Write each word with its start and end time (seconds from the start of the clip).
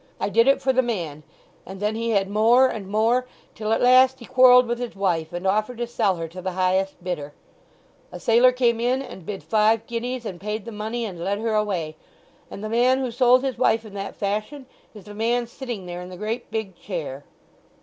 I 0.19 0.29
did 0.29 0.47
it 0.47 0.63
for 0.63 0.73
the 0.73 0.81
man; 0.81 1.21
and 1.63 1.79
then 1.79 1.93
he 1.93 2.09
had 2.09 2.27
more 2.27 2.67
and 2.67 2.87
more; 2.87 3.27
till 3.53 3.71
at 3.71 3.83
last 3.83 4.17
he 4.17 4.25
quarrelled 4.25 4.65
with 4.65 4.79
his 4.79 4.95
wife, 4.95 5.31
and 5.31 5.45
offered 5.45 5.77
to 5.77 5.85
sell 5.85 6.15
her 6.15 6.27
to 6.29 6.41
the 6.41 6.53
highest 6.53 7.03
bidder. 7.03 7.33
A 8.11 8.19
sailor 8.19 8.51
came 8.51 8.79
in 8.79 9.03
and 9.03 9.27
bid 9.27 9.43
five 9.43 9.85
guineas, 9.85 10.25
and 10.25 10.41
paid 10.41 10.65
the 10.65 10.71
money, 10.71 11.05
and 11.05 11.23
led 11.23 11.37
her 11.37 11.53
away. 11.53 11.97
And 12.49 12.63
the 12.63 12.67
man 12.69 12.97
who 12.97 13.11
sold 13.11 13.43
his 13.43 13.59
wife 13.59 13.85
in 13.85 13.93
that 13.93 14.15
fashion 14.15 14.65
is 14.95 15.05
the 15.05 15.13
man 15.13 15.45
sitting 15.45 15.85
there 15.85 16.01
in 16.01 16.09
the 16.09 16.17
great 16.17 16.49
big 16.49 16.75
chair." 16.75 17.23